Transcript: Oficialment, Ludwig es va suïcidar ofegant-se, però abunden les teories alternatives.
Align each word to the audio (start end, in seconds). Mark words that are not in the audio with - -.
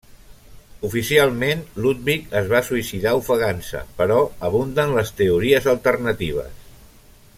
Oficialment, 0.87 1.59
Ludwig 1.85 2.33
es 2.39 2.49
va 2.53 2.61
suïcidar 2.69 3.13
ofegant-se, 3.19 3.83
però 4.01 4.17
abunden 4.49 4.97
les 4.97 5.13
teories 5.21 5.69
alternatives. 5.77 6.67